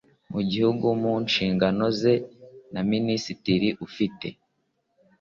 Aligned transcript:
mu 0.33 0.41
gihugu 0.49 0.85
mu 1.01 1.13
nshingano 1.25 1.85
ze 1.99 2.13
na 2.73 2.81
minisitiri 2.91 3.69
ufite 3.85 4.27